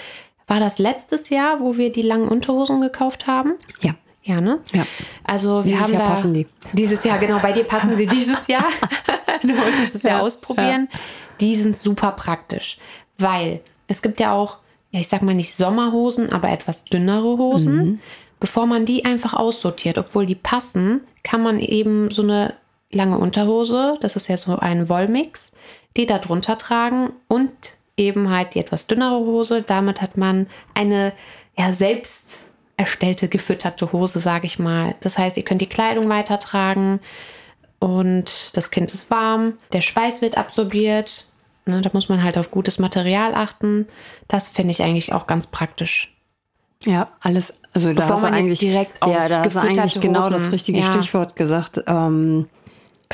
war 0.47 0.61
das 0.61 0.79
letztes 0.79 1.29
Jahr, 1.29 1.61
wo 1.61 1.77
wir 1.77 1.93
die 1.93 2.03
langen 2.03 2.29
Unterhosen 2.29 2.81
gekauft 2.81 3.27
haben? 3.27 3.55
Ja. 3.81 3.95
Ja, 4.23 4.41
ne? 4.41 4.59
Ja. 4.73 4.85
Also 5.23 5.65
wir 5.65 5.73
Dieses 5.77 5.83
haben 5.83 5.93
Jahr 5.93 6.03
da 6.03 6.09
passen 6.09 6.35
die. 6.35 6.47
dieses 6.73 7.05
Jahr 7.05 7.19
genau 7.19 7.39
bei 7.39 7.53
dir 7.53 7.63
passen 7.63 7.97
sie 7.97 8.07
dieses 8.07 8.45
Jahr. 8.49 8.65
du 9.41 9.49
wolltest 9.57 9.95
es 9.95 10.03
ja, 10.03 10.11
Ja, 10.11 10.21
ausprobieren. 10.21 10.89
Die 11.41 11.55
sind 11.55 11.77
super 11.77 12.11
praktisch, 12.11 12.79
weil 13.19 13.61
es 13.87 14.03
gibt 14.03 14.19
ja 14.19 14.33
auch, 14.33 14.57
ja 14.97 15.01
ich 15.01 15.09
sag 15.09 15.23
mal 15.23 15.35
nicht 15.35 15.55
Sommerhosen, 15.55 16.33
aber 16.33 16.51
etwas 16.51 16.85
dünnere 16.85 17.37
Hosen. 17.39 17.77
Mhm. 17.77 18.01
Bevor 18.41 18.67
man 18.67 18.87
die 18.87 19.05
einfach 19.05 19.35
aussortiert, 19.35 19.99
obwohl 19.99 20.27
die 20.27 20.35
passen, 20.35 21.03
kann 21.23 21.43
man 21.43 21.61
eben 21.61 22.11
so 22.11 22.23
eine 22.23 22.55
lange 22.91 23.19
Unterhose, 23.19 23.99
das 24.01 24.17
ist 24.17 24.29
ja 24.29 24.37
so 24.37 24.59
ein 24.59 24.89
Wollmix, 24.89 25.53
die 25.97 26.07
da 26.07 26.19
drunter 26.19 26.59
tragen 26.59 27.11
und 27.29 27.53
eben 27.97 28.31
halt 28.31 28.55
die 28.55 28.59
etwas 28.59 28.87
dünnere 28.87 29.19
Hose. 29.19 29.63
Damit 29.63 30.01
hat 30.01 30.17
man 30.17 30.47
eine 30.75 31.13
ja 31.59 31.73
selbst 31.73 32.47
erstellte, 32.77 33.29
gefütterte 33.29 33.93
Hose, 33.93 34.21
sage 34.21 34.47
ich 34.47 34.59
mal. 34.59 34.95
Das 35.01 35.17
heißt, 35.19 35.37
ihr 35.37 35.45
könnt 35.45 35.63
die 35.63 35.69
Kleidung 35.69 36.09
weitertragen 36.09 37.01
und 37.79 38.51
das 38.55 38.71
Kind 38.71 38.93
ist 38.93 39.11
warm, 39.11 39.55
der 39.73 39.81
Schweiß 39.81 40.23
wird 40.23 40.39
absorbiert. 40.39 41.27
Ne, 41.67 41.83
da 41.83 41.91
muss 41.93 42.09
man 42.09 42.23
halt 42.23 42.39
auf 42.39 42.51
gutes 42.53 42.79
Material 42.79 43.35
achten. 43.35 43.87
Das 44.29 44.49
finde 44.49 44.71
ich 44.71 44.83
eigentlich 44.83 45.13
auch 45.13 45.27
ganz 45.27 45.47
praktisch. 45.49 46.13
Ja, 46.85 47.09
alles, 47.21 47.55
also 47.73 47.89
da 47.89 47.95
Bevor 48.03 48.17
hast 48.17 48.23
man 48.23 48.35
eigentlich 48.35 48.61
direkt 48.61 49.03
auf 49.03 49.13
ja, 49.13 49.29
da 49.29 49.43
hast 49.45 49.57
eigentlich 49.57 49.77
gefütterte 49.95 50.01
genau 50.01 50.29
das 50.29 50.43
Hosen- 50.43 50.51
richtige 50.53 50.79
ja. 50.81 50.93
Stichwort 50.93 51.35
gesagt. 51.37 51.83
Ähm, 51.87 52.47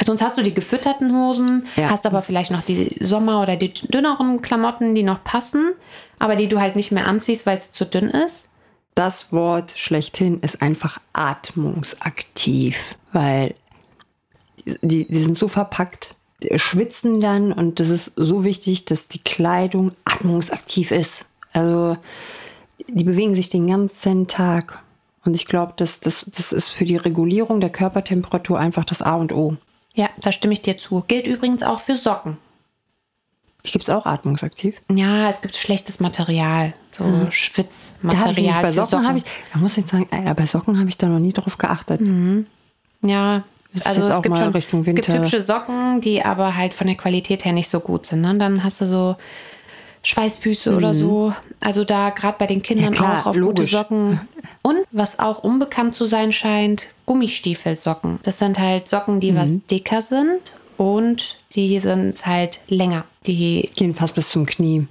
Sonst 0.02 0.22
hast 0.22 0.38
du 0.38 0.42
die 0.42 0.54
gefütterten 0.54 1.14
Hosen, 1.14 1.66
Ja. 1.76 1.90
hast 1.90 2.06
aber 2.06 2.22
vielleicht 2.22 2.50
noch 2.50 2.62
die 2.62 2.96
Sommer- 3.00 3.42
oder 3.42 3.56
die 3.56 3.72
dünneren 3.74 4.40
Klamotten, 4.40 4.94
die 4.94 5.02
noch 5.02 5.22
passen, 5.22 5.72
aber 6.18 6.34
die 6.34 6.48
du 6.48 6.60
halt 6.60 6.76
nicht 6.76 6.92
mehr 6.92 7.06
anziehst, 7.06 7.44
weil 7.46 7.58
es 7.58 7.72
zu 7.72 7.84
dünn 7.86 8.08
ist. 8.08 8.48
das 8.94 9.32
Wort 9.32 9.72
schlechthin 9.76 10.40
ist 10.40 10.60
einfach 10.60 10.98
atmungsaktiv, 11.14 12.96
weil 13.12 13.54
die, 14.64 15.06
die 15.06 15.22
sind 15.22 15.38
so 15.38 15.48
verpackt, 15.48 16.14
schwitzen 16.56 17.20
dann 17.20 17.52
und 17.52 17.80
das 17.80 17.88
ist 17.90 18.12
so 18.16 18.44
wichtig, 18.44 18.84
dass 18.84 19.08
die 19.08 19.18
Kleidung 19.18 19.92
atmungsaktiv 20.04 20.90
ist. 20.90 21.24
Also 21.52 21.96
die 22.88 23.04
bewegen 23.04 23.34
sich 23.34 23.50
den 23.50 23.66
ganzen 23.66 24.26
Tag. 24.26 24.82
Und 25.24 25.34
ich 25.34 25.46
glaube, 25.46 25.74
das, 25.76 26.00
das, 26.00 26.26
das 26.34 26.52
ist 26.52 26.70
für 26.70 26.84
die 26.84 26.96
Regulierung 26.96 27.60
der 27.60 27.70
Körpertemperatur 27.70 28.58
einfach 28.58 28.84
das 28.84 29.02
A 29.02 29.14
und 29.14 29.32
O. 29.32 29.56
Ja, 29.94 30.08
da 30.20 30.32
stimme 30.32 30.54
ich 30.54 30.62
dir 30.62 30.78
zu. 30.78 31.04
Gilt 31.06 31.26
übrigens 31.26 31.62
auch 31.62 31.80
für 31.80 31.96
Socken. 31.96 32.38
Die 33.64 33.70
gibt 33.70 33.84
es 33.84 33.90
auch 33.90 34.06
atmungsaktiv. 34.06 34.74
Ja, 34.90 35.30
es 35.30 35.40
gibt 35.40 35.54
schlechtes 35.54 36.00
Material, 36.00 36.74
so 36.90 37.04
Da 37.04 37.28
ich 37.28 37.34
Schwitzmaterial 37.34 38.34
nämlich 38.34 38.54
bei 38.54 38.68
für 38.68 38.74
Socken, 38.74 38.90
Socken. 38.90 39.08
habe 39.08 39.18
ich, 39.18 39.24
da 39.52 39.58
muss 39.60 39.78
ich 39.78 39.86
sagen, 39.86 40.08
bei 40.10 40.46
Socken 40.46 40.78
habe 40.80 40.88
ich 40.88 40.98
da 40.98 41.06
noch 41.06 41.20
nie 41.20 41.32
drauf 41.32 41.56
geachtet. 41.58 42.00
Ja, 43.02 43.44
Ist 43.74 43.86
also 43.86 44.02
es 44.02 44.10
auch 44.10 44.22
gibt 44.22 44.34
mal 44.36 44.42
schon 44.44 44.52
Richtung 44.52 44.80
es 44.80 44.86
gibt 44.86 45.08
Winter. 45.08 45.22
hübsche 45.22 45.40
Socken, 45.40 46.00
die 46.00 46.22
aber 46.24 46.56
halt 46.56 46.74
von 46.74 46.86
der 46.86 46.96
Qualität 46.96 47.44
her 47.44 47.52
nicht 47.52 47.68
so 47.68 47.80
gut 47.80 48.06
sind. 48.06 48.20
Ne? 48.20 48.34
Dann 48.36 48.62
hast 48.64 48.80
du 48.80 48.86
so 48.86 49.16
Schweißfüße 50.04 50.74
oder 50.76 50.94
so. 50.94 51.32
Also 51.60 51.84
da 51.84 52.10
gerade 52.10 52.36
bei 52.38 52.46
den 52.46 52.62
Kindern 52.62 52.90
Mhm. 52.90 52.94
Ja, 52.94 53.00
klar, 53.00 53.20
auch 53.22 53.26
auf 53.26 53.36
logisch. 53.36 53.70
gute 53.70 53.76
Socken. 53.82 54.20
Und 54.62 54.78
was 54.90 55.18
auch 55.18 55.42
unbekannt 55.44 55.94
zu 55.94 56.06
sein 56.06 56.32
scheint, 56.32 56.88
Gummistiefelsocken. 57.06 58.18
Das 58.24 58.38
sind 58.38 58.58
halt 58.58 58.88
Socken, 58.88 59.20
die 59.20 59.32
Mhm. 59.32 59.36
was 59.36 59.48
dicker 59.70 60.02
sind 60.02 60.54
und 60.76 61.38
die 61.54 61.78
sind 61.80 62.24
halt 62.26 62.58
länger. 62.68 63.04
Die 63.26 63.70
Gehen 63.74 63.94
fast 63.94 64.14
bis 64.14 64.28
zum 64.28 64.46
Knie. 64.46 64.86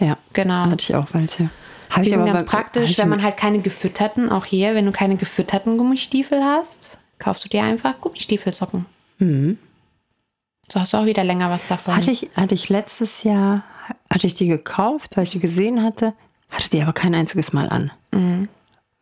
Ja. 0.00 0.16
Genau. 0.32 0.66
Hatte 0.66 0.76
ich 0.82 0.94
auch 0.94 1.06
welche. 1.12 1.50
Habe 1.90 2.02
Die 2.02 2.08
ich 2.10 2.14
sind 2.16 2.24
ganz 2.24 2.44
praktisch, 2.44 2.92
hab 2.92 2.98
wenn 3.04 3.08
man 3.10 3.22
halt 3.22 3.36
keine 3.36 3.60
gefütterten, 3.60 4.30
auch 4.30 4.44
hier, 4.44 4.74
wenn 4.74 4.84
du 4.86 4.90
keine 4.92 5.16
gefütterten 5.16 5.78
Gummistiefel 5.78 6.42
hast, 6.42 6.78
kaufst 7.24 7.44
du 7.44 7.48
dir 7.48 7.62
einfach 7.64 8.00
Gummistiefelsocken. 8.00 8.84
So 9.18 10.80
hast 10.80 10.92
du 10.92 10.96
auch 10.98 11.06
wieder 11.06 11.24
länger 11.24 11.50
was 11.50 11.64
davon. 11.66 11.94
Mhm. 11.94 11.98
Hatte 11.98 12.10
ich, 12.10 12.28
hatte 12.36 12.54
ich 12.54 12.68
letztes 12.68 13.22
Jahr, 13.22 13.64
hatte 14.10 14.26
ich 14.26 14.34
die 14.34 14.46
gekauft, 14.46 15.16
weil 15.16 15.24
ich 15.24 15.30
die 15.30 15.38
gesehen 15.38 15.82
hatte, 15.82 16.12
hatte 16.50 16.68
die 16.70 16.82
aber 16.82 16.92
kein 16.92 17.14
einziges 17.14 17.52
Mal 17.52 17.68
an. 17.70 17.90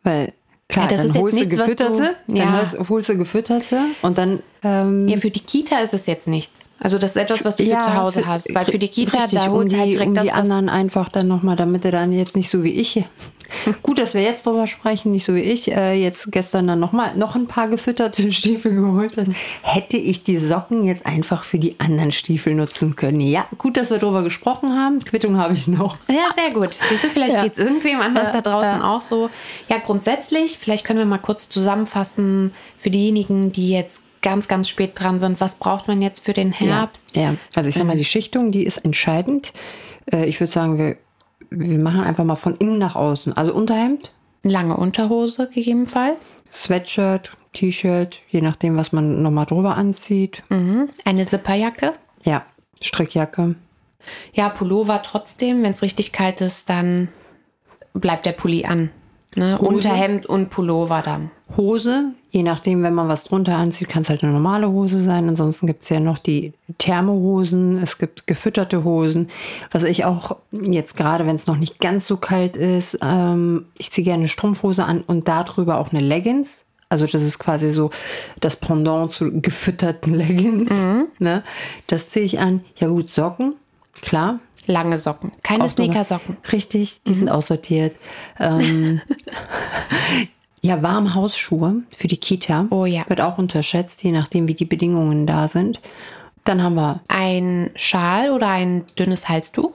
Weil, 0.03 0.33
klar, 0.69 0.85
Mhm. 0.85 0.91
Ja, 0.91 0.97
das 0.97 0.97
dann 0.97 1.07
ist 1.07 1.13
jetzt 1.15 1.21
holst 1.21 1.33
du 1.33 1.39
nichts, 1.39 1.57
was 1.57 1.65
du- 1.65 1.75
gefütterte, 1.75 2.15
dann 2.27 2.35
Ja. 2.35 2.57
holst, 2.57 2.89
holst 2.89 3.09
du 3.09 3.17
gefütterte 3.17 3.81
und 4.01 4.17
dann, 4.17 4.41
ähm, 4.63 5.07
ja, 5.07 5.17
für 5.17 5.29
die 5.31 5.39
Kita 5.39 5.79
ist 5.79 5.93
es 5.93 6.05
jetzt 6.05 6.27
nichts. 6.27 6.69
Also 6.79 6.97
das 6.97 7.11
ist 7.11 7.17
etwas, 7.21 7.45
was 7.45 7.55
du 7.55 7.63
für 7.63 7.69
zu 7.69 7.95
Hause 7.95 8.19
für- 8.21 8.27
hast. 8.27 8.53
Weil 8.53 8.65
für 8.65 8.79
die 8.79 8.89
Kita, 8.89 9.17
richtig, 9.17 9.39
da 9.39 9.45
um 9.47 9.53
holst 9.53 9.73
die, 9.73 9.79
halt 9.79 9.93
direkt 9.93 10.07
um 10.09 10.15
das, 10.15 10.23
die 10.25 10.31
anderen 10.31 10.67
einfach 10.69 11.09
dann 11.09 11.27
nochmal, 11.27 11.55
damit 11.55 11.85
du 11.85 11.91
dann 11.91 12.11
jetzt 12.11 12.35
nicht 12.35 12.49
so 12.49 12.63
wie 12.63 12.71
ich, 12.73 13.03
gut, 13.83 13.99
dass 13.99 14.13
wir 14.15 14.21
jetzt 14.21 14.45
drüber 14.45 14.67
sprechen, 14.67 15.11
nicht 15.13 15.23
so 15.23 15.33
wie 15.35 15.41
ich, 15.41 15.71
äh, 15.71 15.93
jetzt 15.93 16.31
gestern 16.31 16.67
dann 16.67 16.79
nochmal 16.79 17.15
noch 17.15 17.35
ein 17.35 17.47
paar 17.47 17.69
gefütterte 17.69 18.29
Stiefel 18.33 18.73
geholt 18.75 19.15
hat, 19.15 19.27
hätte 19.61 19.95
ich 19.95 20.23
die 20.23 20.37
Socken 20.39 20.83
jetzt 20.85 21.05
einfach 21.05 21.43
für 21.45 21.57
die 21.59 21.79
anderen 21.79 22.11
Stiefel 22.11 22.53
nutzen 22.55 22.95
können. 22.97 23.21
Ja, 23.21 23.45
gut, 23.57 23.77
dass 23.77 23.89
wir 23.89 23.99
drüber 23.99 24.23
gesprochen 24.23 24.73
haben. 24.77 24.99
Quittung 25.05 25.37
habe 25.37 25.53
ich 25.53 25.67
noch. 25.67 25.97
Ja, 26.09 26.33
sehr 26.35 26.51
gut. 26.53 26.77
Siehst 26.89 27.03
du, 27.05 27.07
vielleicht 27.09 27.33
Ja. 27.33 27.43
geht 27.43 27.53
es 27.53 27.59
irgendwem 27.59 28.01
anders 28.01 28.25
Ja, 28.33 28.41
da 28.41 28.41
draußen 28.41 28.81
ja. 28.81 28.95
auch 28.95 29.01
so. 29.01 29.29
Ja, 29.69 29.77
grundsätzlich, 29.77 30.57
vielleicht 30.57 30.83
können 30.83 30.99
wir 30.99 31.05
mal 31.05 31.17
kurz 31.19 31.47
zusammenfassen 31.47 32.51
für 32.77 32.89
diejenigen, 32.89 33.51
die 33.53 33.69
jetzt 33.71 34.01
ganz, 34.23 34.47
ganz 34.47 34.67
spät 34.67 34.99
dran 34.99 35.19
sind. 35.19 35.39
Was 35.39 35.55
braucht 35.55 35.87
man 35.87 36.01
jetzt 36.01 36.25
für 36.25 36.33
den 36.33 36.51
Herbst? 36.51 37.15
Ja, 37.15 37.21
ja. 37.21 37.35
also 37.53 37.69
ich 37.69 37.75
sag 37.75 37.85
mal, 37.85 37.95
die 37.95 38.05
Schichtung, 38.05 38.51
die 38.51 38.63
ist 38.63 38.77
entscheidend. 38.79 39.53
Äh, 40.11 40.25
Ich 40.25 40.39
würde 40.39 40.51
sagen, 40.51 40.79
wir, 40.79 40.97
wir 41.51 41.77
machen 41.77 42.01
einfach 42.01 42.23
mal 42.23 42.35
von 42.35 42.55
innen 42.57 42.79
nach 42.79 42.95
außen. 42.95 43.37
Also 43.37 43.53
Unterhemd, 43.53 44.15
Lange 44.45 44.75
Unterhose 44.75 45.49
gegebenenfalls. 45.53 46.33
Sweatshirt, 46.51 47.31
T-Shirt, 47.53 48.19
je 48.29 48.41
nachdem, 48.41 48.75
was 48.75 48.91
man 48.91 49.21
nochmal 49.21 49.45
drüber 49.45 49.77
anzieht. 49.77 50.43
Mhm. 50.49 50.89
Eine 51.05 51.25
Zipperjacke. 51.25 51.93
Ja, 52.25 52.45
Strickjacke. 52.81 53.55
Ja, 54.33 54.49
Pullover 54.49 55.01
trotzdem. 55.01 55.63
Wenn 55.63 55.71
es 55.71 55.81
richtig 55.81 56.11
kalt 56.11 56.41
ist, 56.41 56.69
dann 56.69 57.07
bleibt 57.93 58.25
der 58.25 58.33
Pulli 58.33 58.65
an. 58.65 58.89
Ne? 59.35 59.57
Hose. 59.59 59.69
Unterhemd 59.69 60.25
und 60.25 60.49
Pullover 60.49 61.01
dann. 61.03 61.31
Hose, 61.57 62.13
je 62.29 62.43
nachdem, 62.43 62.83
wenn 62.83 62.95
man 62.95 63.07
was 63.07 63.25
drunter 63.25 63.55
anzieht, 63.55 63.89
kann 63.89 64.01
es 64.01 64.09
halt 64.09 64.23
eine 64.23 64.33
normale 64.33 64.69
Hose 64.69 65.03
sein. 65.03 65.29
Ansonsten 65.29 65.67
gibt 65.67 65.83
es 65.83 65.89
ja 65.89 65.99
noch 65.99 66.17
die 66.17 66.53
Thermohosen, 66.77 67.77
es 67.77 67.97
gibt 67.97 68.25
gefütterte 68.25 68.83
Hosen. 68.83 69.29
Was 69.71 69.83
ich 69.83 70.05
auch 70.05 70.37
jetzt 70.51 70.97
gerade, 70.97 71.25
wenn 71.27 71.35
es 71.35 71.47
noch 71.47 71.57
nicht 71.57 71.79
ganz 71.79 72.07
so 72.07 72.17
kalt 72.17 72.57
ist, 72.57 72.97
ähm, 73.01 73.65
ich 73.77 73.91
ziehe 73.91 74.05
gerne 74.05 74.21
eine 74.21 74.27
Strumpfhose 74.27 74.83
an 74.85 75.01
und 75.01 75.27
darüber 75.27 75.77
auch 75.77 75.91
eine 75.91 76.01
Leggings. 76.01 76.61
Also 76.89 77.07
das 77.07 77.23
ist 77.23 77.39
quasi 77.39 77.71
so 77.71 77.89
das 78.39 78.55
Pendant 78.55 79.11
zu 79.11 79.41
gefütterten 79.41 80.13
Leggings. 80.15 80.71
Ne? 81.19 81.43
Das 81.87 82.09
ziehe 82.09 82.25
ich 82.25 82.39
an. 82.39 82.63
Ja 82.77 82.87
gut, 82.87 83.09
Socken, 83.09 83.55
klar. 84.01 84.39
Lange 84.65 84.97
Socken. 84.99 85.31
Keine 85.43 85.67
Sneakersocken. 85.69 86.37
Richtig, 86.51 87.03
die 87.03 87.13
sind 87.13 87.29
aussortiert. 87.29 87.95
Ähm, 88.39 89.01
ja, 90.61 90.81
warme 90.81 91.13
Hausschuhe 91.15 91.83
für 91.95 92.07
die 92.07 92.17
Kita. 92.17 92.67
Oh 92.69 92.85
ja. 92.85 93.03
Wird 93.07 93.21
auch 93.21 93.37
unterschätzt, 93.37 94.03
je 94.03 94.11
nachdem, 94.11 94.47
wie 94.47 94.53
die 94.53 94.65
Bedingungen 94.65 95.27
da 95.27 95.47
sind. 95.47 95.81
Dann 96.45 96.61
haben 96.61 96.75
wir 96.75 97.01
Ein 97.07 97.69
Schal 97.75 98.31
oder 98.31 98.49
ein 98.49 98.85
dünnes 98.97 99.29
Halstuch. 99.29 99.73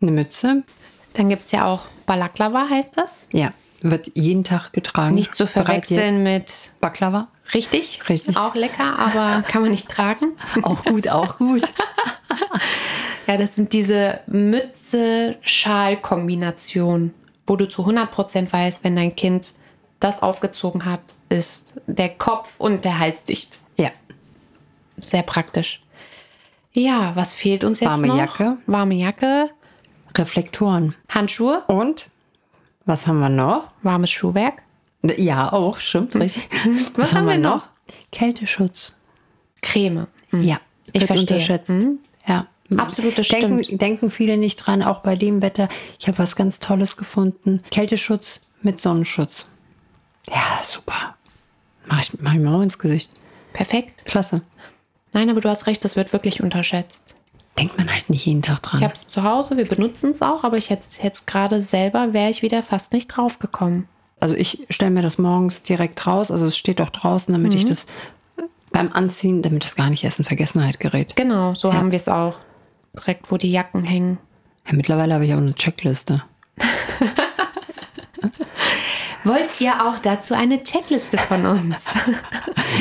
eine 0.00 0.10
Mütze. 0.12 0.62
Dann 1.14 1.28
gibt 1.28 1.46
es 1.46 1.52
ja 1.52 1.66
auch 1.66 1.82
Balaklava, 2.06 2.68
heißt 2.70 2.96
das. 2.96 3.28
Ja, 3.32 3.52
wird 3.80 4.10
jeden 4.14 4.44
Tag 4.44 4.72
getragen. 4.72 5.14
Nicht 5.14 5.34
zu 5.34 5.46
verwechseln 5.46 6.22
mit. 6.22 6.52
Baklava. 6.80 7.28
richtig. 7.54 8.00
Richtig. 8.08 8.36
Auch 8.36 8.54
lecker, 8.54 8.98
aber 8.98 9.42
kann 9.48 9.62
man 9.62 9.70
nicht 9.72 9.88
tragen. 9.88 10.32
Auch 10.62 10.84
gut, 10.84 11.08
auch 11.08 11.36
gut. 11.36 11.62
Ja, 13.30 13.36
das 13.36 13.54
sind 13.54 13.72
diese 13.72 14.18
Mütze-Schal-Kombination, 14.26 17.14
wo 17.46 17.54
du 17.54 17.68
zu 17.68 17.86
100% 17.86 18.52
weißt, 18.52 18.82
wenn 18.82 18.96
dein 18.96 19.14
Kind 19.14 19.52
das 20.00 20.20
aufgezogen 20.20 20.84
hat, 20.84 20.98
ist 21.28 21.74
der 21.86 22.08
Kopf 22.08 22.54
und 22.58 22.84
der 22.84 22.98
Hals 22.98 23.22
dicht. 23.24 23.60
ja, 23.78 23.90
Sehr 25.00 25.22
praktisch. 25.22 25.80
Ja, 26.72 27.12
was 27.14 27.32
fehlt 27.34 27.62
uns 27.62 27.78
jetzt 27.78 27.88
Warme 27.90 28.08
noch? 28.08 28.16
Jacke. 28.16 28.56
Warme 28.66 28.94
Jacke, 28.96 29.50
Reflektoren. 30.16 30.96
Handschuhe, 31.08 31.62
Und 31.68 32.08
was 32.84 33.06
haben 33.06 33.20
wir 33.20 33.28
noch? 33.28 33.68
warmes 33.82 34.10
Schuhwerk, 34.10 34.62
Ja, 35.02 35.52
auch, 35.52 35.78
stimmt, 35.78 36.16
richtig. 36.16 36.48
Was 36.96 37.14
haben 37.14 37.28
wir 37.28 37.38
noch? 37.38 37.68
Kälteschutz. 38.10 38.96
Creme. 39.62 40.08
Ja, 40.32 40.58
Ich 40.92 41.04
verstehe. 41.04 41.20
unterschätzt. 41.20 41.68
Mhm. 41.68 42.00
Ja. 42.70 42.78
Absolut, 42.78 43.18
das 43.18 43.28
denken, 43.28 43.64
stimmt. 43.64 43.82
denken 43.82 44.10
viele 44.10 44.36
nicht 44.36 44.56
dran, 44.56 44.82
auch 44.82 45.00
bei 45.00 45.16
dem 45.16 45.42
Wetter. 45.42 45.68
Ich 45.98 46.06
habe 46.08 46.18
was 46.18 46.36
ganz 46.36 46.58
Tolles 46.60 46.96
gefunden. 46.96 47.62
Kälteschutz 47.70 48.40
mit 48.62 48.80
Sonnenschutz. 48.80 49.46
Ja, 50.28 50.60
super. 50.64 51.16
Mach 51.86 52.00
ich, 52.00 52.12
mach 52.20 52.32
ich 52.34 52.38
mir 52.40 52.50
auch 52.50 52.60
ins 52.62 52.78
Gesicht. 52.78 53.10
Perfekt. 53.52 54.04
Klasse. 54.04 54.42
Nein, 55.12 55.28
aber 55.30 55.40
du 55.40 55.48
hast 55.48 55.66
recht, 55.66 55.84
das 55.84 55.96
wird 55.96 56.12
wirklich 56.12 56.40
unterschätzt. 56.42 57.16
Denkt 57.58 57.76
man 57.76 57.90
halt 57.92 58.08
nicht 58.10 58.24
jeden 58.26 58.42
Tag 58.42 58.62
dran. 58.62 58.78
Ich 58.80 58.84
habe 58.84 58.94
es 58.94 59.08
zu 59.08 59.24
Hause, 59.24 59.56
wir 59.56 59.64
benutzen 59.66 60.12
es 60.12 60.22
auch, 60.22 60.44
aber 60.44 60.56
ich 60.56 60.70
hätte 60.70 60.84
jetzt 61.02 61.26
gerade 61.26 61.60
selber, 61.60 62.12
wäre 62.12 62.30
ich 62.30 62.42
wieder 62.42 62.62
fast 62.62 62.92
nicht 62.92 63.08
drauf 63.08 63.40
gekommen. 63.40 63.88
Also 64.20 64.36
ich 64.36 64.66
stelle 64.70 64.92
mir 64.92 65.02
das 65.02 65.18
morgens 65.18 65.62
direkt 65.62 66.06
raus. 66.06 66.30
Also 66.30 66.46
es 66.46 66.56
steht 66.56 66.80
auch 66.80 66.90
draußen, 66.90 67.32
damit 67.32 67.52
Mhm. 67.52 67.58
ich 67.58 67.66
das 67.66 67.86
beim 68.70 68.92
Anziehen, 68.92 69.42
damit 69.42 69.64
das 69.64 69.74
gar 69.74 69.90
nicht 69.90 70.04
erst 70.04 70.20
in 70.20 70.24
Vergessenheit 70.24 70.78
gerät. 70.78 71.16
Genau, 71.16 71.54
so 71.54 71.72
haben 71.72 71.90
wir 71.90 71.96
es 71.98 72.06
auch. 72.08 72.36
Direkt, 72.96 73.30
wo 73.30 73.36
die 73.36 73.50
Jacken 73.52 73.84
hängen. 73.84 74.18
Ja, 74.66 74.72
mittlerweile 74.74 75.14
habe 75.14 75.24
ich 75.24 75.32
auch 75.34 75.38
eine 75.38 75.54
Checkliste. 75.54 76.22
Wollt 79.24 79.60
ihr 79.60 79.72
auch 79.86 79.98
dazu 79.98 80.34
eine 80.34 80.62
Checkliste 80.62 81.18
von 81.18 81.46
uns? 81.46 81.84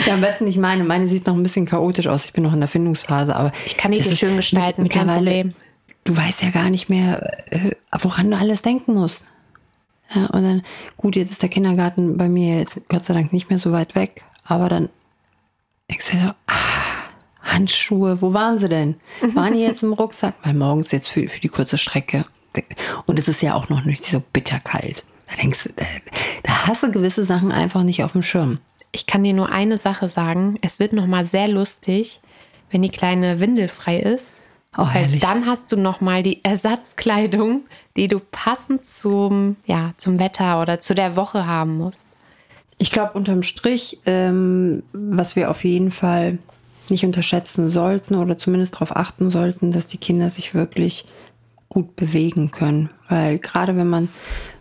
Ja, 0.06 0.14
am 0.14 0.22
besten 0.22 0.46
nicht 0.46 0.58
meine. 0.60 0.84
Meine 0.84 1.08
sieht 1.08 1.26
noch 1.28 1.34
ein 1.36 1.42
bisschen 1.44 1.66
chaotisch 1.66 2.06
aus. 2.08 2.24
Ich 2.26 2.32
bin 2.32 2.44
noch 2.44 2.54
in 2.54 2.60
der 2.60 2.70
Findungsphase, 2.70 3.36
aber 3.36 3.52
Ich 3.66 3.76
kann 3.76 3.92
die 3.92 4.02
so 4.04 4.16
schön 4.16 4.38
gestalten, 4.38 4.84
mittlerweile- 4.84 5.26
Problem. 5.26 5.54
Du 6.04 6.16
weißt 6.16 6.44
ja 6.44 6.52
gar 6.52 6.70
nicht 6.70 6.90
mehr, 6.90 7.52
äh, 7.52 7.72
woran 8.00 8.30
du 8.32 8.38
alles 8.38 8.62
denken 8.62 8.94
musst. 8.94 9.26
Ja, 10.14 10.28
und 10.28 10.44
dann, 10.44 10.62
gut, 10.96 11.16
jetzt 11.16 11.32
ist 11.32 11.42
der 11.42 11.50
Kindergarten 11.50 12.18
bei 12.18 12.30
mir 12.30 12.60
jetzt 12.60 12.80
Gott 12.88 13.04
sei 13.04 13.14
Dank 13.16 13.34
nicht 13.34 13.50
mehr 13.50 13.58
so 13.60 13.72
weit 13.72 13.96
weg, 13.96 14.24
aber 14.46 14.70
dann 14.70 14.90
so, 16.00 16.16
ah, 16.18 16.34
Handschuhe, 17.52 18.22
wo 18.22 18.34
waren 18.34 18.60
sie 18.60 18.70
denn? 18.70 18.96
Waren 19.34 19.54
die 19.54 19.60
jetzt 19.62 19.84
im 19.84 19.94
Rucksack? 19.94 20.36
Weil 20.44 20.54
morgens 20.54 20.92
jetzt 20.92 21.10
für, 21.10 21.28
für 21.28 21.40
die 21.40 21.50
kurze 21.50 21.78
Strecke. 21.78 22.26
Und 23.06 23.20
es 23.20 23.28
ist 23.28 23.42
ja 23.42 23.56
auch 23.56 23.70
noch 23.70 23.86
nicht 23.86 24.04
so 24.04 24.22
bitterkalt. 24.34 25.06
Da 25.30 25.36
denkst 25.36 25.64
du, 25.64 25.70
da, 25.76 25.86
da 26.44 26.68
hast 26.68 26.84
du 26.84 26.92
gewisse 26.92 27.26
Sachen 27.26 27.52
einfach 27.52 27.84
nicht 27.84 28.04
auf 28.04 28.14
dem 28.14 28.24
Schirm. 28.24 28.60
Ich 28.92 29.06
kann 29.06 29.24
dir 29.24 29.34
nur 29.34 29.52
eine 29.52 29.78
Sache 29.78 30.10
sagen. 30.10 30.58
Es 30.62 30.80
wird 30.80 30.94
nochmal 30.94 31.26
sehr 31.26 31.48
lustig, 31.48 32.20
wenn 32.72 32.82
die 32.82 32.90
kleine 32.90 33.40
Windel 33.40 33.68
frei 33.68 34.00
ist. 34.00 34.26
Oh, 34.78 34.82
Weil 34.82 34.88
herrlich. 34.88 35.22
dann 35.22 35.46
hast 35.46 35.72
du 35.72 35.78
nochmal 35.78 36.24
die 36.24 36.44
Ersatzkleidung, 36.44 37.66
die 37.96 38.08
du 38.08 38.20
passend 38.20 38.86
zum, 38.86 39.58
ja, 39.66 39.94
zum 39.98 40.20
Wetter 40.20 40.62
oder 40.62 40.80
zu 40.80 40.94
der 40.94 41.16
Woche 41.16 41.46
haben 41.46 41.78
musst. 41.78 42.06
Ich 42.78 42.92
glaube, 42.92 43.14
unterm 43.14 43.44
Strich, 43.44 44.00
ähm, 44.06 44.84
was 44.94 45.36
wir 45.36 45.52
auf 45.52 45.64
jeden 45.64 45.92
Fall 45.92 46.40
nicht 46.92 47.06
unterschätzen 47.06 47.70
sollten 47.70 48.16
oder 48.16 48.38
zumindest 48.38 48.76
darauf 48.76 48.96
achten 48.96 49.30
sollten, 49.30 49.72
dass 49.72 49.88
die 49.88 49.98
Kinder 49.98 50.30
sich 50.30 50.54
wirklich 50.54 51.06
gut 51.70 51.96
bewegen 51.96 52.52
können. 52.52 52.90
Weil 53.08 53.38
gerade 53.40 53.76
wenn 53.78 53.90
man 53.90 54.10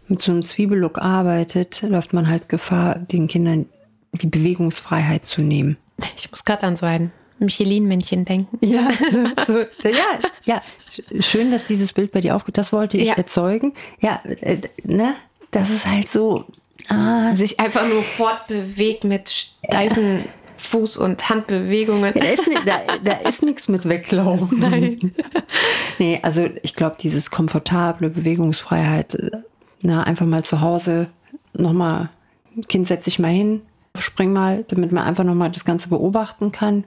mit 0.08 0.23
so 0.23 0.32
einem 0.32 0.42
Zwiebellook 0.42 0.99
arbeitet, 0.99 1.82
läuft 1.82 2.12
man 2.12 2.28
halt 2.28 2.49
Gefahr, 2.49 2.99
den 2.99 3.28
Kindern 3.28 3.66
die 4.12 4.26
Bewegungsfreiheit 4.26 5.26
zu 5.26 5.42
nehmen. 5.42 5.76
Ich 6.16 6.30
muss 6.30 6.44
gerade 6.44 6.66
an 6.66 6.76
so 6.76 6.87
ein 6.87 7.12
Michelin-Männchen 7.40 8.25
denken. 8.25 8.58
Ja, 8.66 8.88
so, 9.47 9.54
so, 9.82 9.88
ja, 9.88 10.18
ja. 10.44 10.62
Sch- 10.90 11.23
Schön, 11.23 11.50
dass 11.50 11.64
dieses 11.66 11.92
Bild 11.92 12.11
bei 12.12 12.20
dir 12.20 12.35
aufgeht. 12.35 12.56
Das 12.58 12.73
wollte 12.73 12.97
ich 12.97 13.04
Ja. 13.08 13.14
erzeugen. 13.14 13.75
Ja, 14.00 14.20
äh, 14.25 14.58
ne? 14.85 15.14
Das 15.50 15.70
ist 15.70 15.87
halt 15.87 16.08
so. 16.08 16.44
Ah, 16.88 17.35
Sich 17.37 17.61
einfach 17.61 17.87
nur 17.87 18.02
fortbewegt 18.02 19.04
mit 19.04 19.28
steifen 19.28 20.25
Fuß- 20.59 20.99
und 20.99 21.29
Handbewegungen. 21.29 22.15
Ja, 22.15 22.21
da, 22.21 22.29
ist, 22.29 22.50
da, 22.67 22.81
da 23.03 23.29
ist 23.29 23.43
nichts 23.43 23.69
mit 23.69 23.88
weglaufen. 23.88 24.59
Nein. 24.59 25.15
Nee, 25.99 26.21
also 26.23 26.49
ich 26.62 26.77
glaube, 26.77 26.97
dieses 27.00 27.33
komfortable 27.33 28.09
Bewegungsfreiheit, 28.09 29.17
na, 29.83 30.05
einfach 30.05 30.27
mal 30.27 30.45
zu 30.45 30.61
Hause 30.61 31.09
nochmal, 31.55 32.11
Kind 32.69 32.87
setz 32.87 33.05
dich 33.05 33.19
mal 33.19 33.33
hin, 33.33 33.62
spring 33.99 34.33
mal, 34.33 34.65
damit 34.69 34.93
man 34.93 35.05
einfach 35.05 35.25
nochmal 35.25 35.50
das 35.50 35.65
Ganze 35.65 35.88
beobachten 35.88 36.53
kann. 36.53 36.85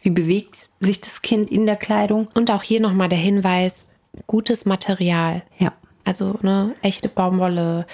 Wie 0.00 0.10
bewegt 0.10 0.68
sich 0.78 1.00
das 1.00 1.22
Kind 1.22 1.50
in 1.50 1.66
der 1.66 1.76
Kleidung? 1.76 2.28
Und 2.34 2.52
auch 2.52 2.62
hier 2.62 2.80
nochmal 2.80 3.08
der 3.08 3.18
Hinweis, 3.18 3.86
gutes 4.26 4.64
Material. 4.64 5.42
Ja. 5.58 5.72
Also 6.04 6.38
ne, 6.42 6.74
echte 6.82 7.08
Baumwolle, 7.08 7.86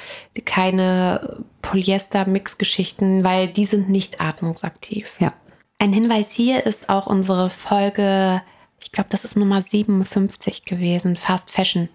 keine 0.45 1.45
Polyester-Mix-Geschichten, 1.63 3.23
weil 3.25 3.49
die 3.49 3.67
sind 3.67 3.91
nicht 3.91 4.21
atmungsaktiv. 4.21 5.17
Ja. 5.19 5.33
Ein 5.79 5.93
Hinweis 5.93 6.31
hier 6.31 6.65
ist 6.67 6.89
auch 6.89 7.07
unsere 7.07 7.51
Folge, 7.51 8.43
ich 8.81 8.93
glaube, 8.93 9.11
das 9.11 9.25
ist 9.25 9.37
Nummer 9.37 9.63
57 9.63 10.65
gewesen, 10.65 11.17
Fast 11.17 11.51
Fashion. 11.51 11.89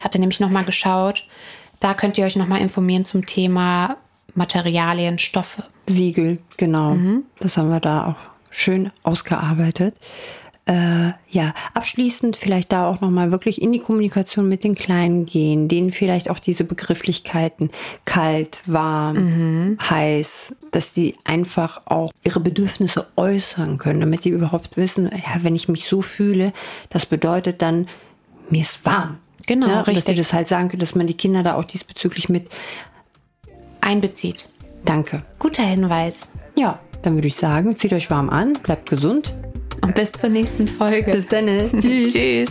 Hatte 0.00 0.18
nämlich 0.18 0.40
nochmal 0.40 0.64
geschaut. 0.64 1.26
Da 1.80 1.94
könnt 1.94 2.16
ihr 2.18 2.24
euch 2.24 2.36
nochmal 2.36 2.60
informieren 2.60 3.04
zum 3.04 3.26
Thema 3.26 3.96
Materialien, 4.34 5.18
Stoffe. 5.18 5.64
Siegel, 5.86 6.38
genau. 6.56 6.96
Das 7.40 7.56
haben 7.56 7.70
wir 7.70 7.80
da 7.80 8.06
auch 8.06 8.16
schön 8.50 8.90
ausgearbeitet. 9.02 9.94
Äh, 10.68 11.14
ja, 11.30 11.54
abschließend 11.72 12.36
vielleicht 12.36 12.72
da 12.72 12.90
auch 12.90 13.00
nochmal 13.00 13.30
wirklich 13.32 13.62
in 13.62 13.72
die 13.72 13.78
Kommunikation 13.78 14.50
mit 14.50 14.64
den 14.64 14.74
Kleinen 14.74 15.24
gehen, 15.24 15.66
denen 15.66 15.92
vielleicht 15.92 16.28
auch 16.28 16.38
diese 16.38 16.64
Begrifflichkeiten 16.64 17.70
kalt, 18.04 18.60
warm, 18.66 19.78
heiß, 19.80 20.54
dass 20.70 20.92
die 20.92 21.16
einfach 21.24 21.80
auch 21.86 22.12
ihre 22.22 22.40
Bedürfnisse 22.40 23.06
äußern 23.16 23.78
können, 23.78 24.00
damit 24.00 24.26
die 24.26 24.28
überhaupt 24.28 24.76
wissen, 24.76 25.10
ja, 25.10 25.42
wenn 25.42 25.56
ich 25.56 25.68
mich 25.68 25.86
so 25.88 26.02
fühle, 26.02 26.52
das 26.90 27.06
bedeutet 27.06 27.62
dann, 27.62 27.88
mir 28.50 28.60
ist 28.60 28.84
warm. 28.84 29.16
Genau, 29.46 29.68
ja, 29.68 29.78
Dass 29.78 29.88
richtig. 29.88 30.04
die 30.04 30.14
das 30.16 30.34
halt 30.34 30.48
sagen 30.48 30.68
können, 30.68 30.80
dass 30.80 30.94
man 30.94 31.06
die 31.06 31.16
Kinder 31.16 31.42
da 31.42 31.54
auch 31.54 31.64
diesbezüglich 31.64 32.28
mit 32.28 32.50
Einbezieht. 33.80 34.46
Danke. 34.84 35.22
Guter 35.38 35.62
Hinweis. 35.62 36.28
Ja, 36.56 36.78
dann 37.00 37.14
würde 37.14 37.28
ich 37.28 37.36
sagen, 37.36 37.74
zieht 37.78 37.94
euch 37.94 38.10
warm 38.10 38.28
an, 38.28 38.52
bleibt 38.62 38.90
gesund. 38.90 39.34
Und 39.88 39.94
bis 39.94 40.12
zur 40.12 40.28
nächsten 40.28 40.68
Folge. 40.68 41.12
Bis 41.12 41.26
dann. 41.28 41.46
Tschüss. 41.80 42.12
Tschüss. 42.12 42.50